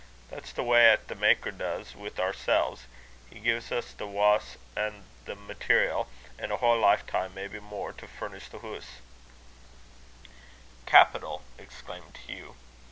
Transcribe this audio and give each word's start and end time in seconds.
That's 0.31 0.51
the 0.51 0.63
way 0.63 0.89
'at 0.89 1.09
the 1.09 1.13
Maker 1.15 1.51
does 1.51 1.95
wi' 1.95 2.09
oorsels; 2.17 2.85
he 3.29 3.39
gie's 3.39 3.71
us 3.71 3.91
the 3.93 4.07
wa's 4.07 4.57
an' 4.75 5.03
the 5.25 5.35
material, 5.35 6.09
an' 6.39 6.49
a 6.49 6.57
whole 6.57 6.79
lifetime, 6.79 7.35
maybe 7.35 7.59
mair, 7.59 7.91
to 7.91 8.07
furnish 8.07 8.47
the 8.47 8.57
house." 8.57 8.99
"Capital!" 10.87 11.43
exclaimed 11.59 12.17
Hugh. 12.25 12.55